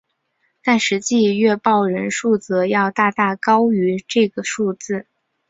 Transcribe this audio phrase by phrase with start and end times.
[0.63, 5.05] 但实际阅报人数则要大大高于这个数字。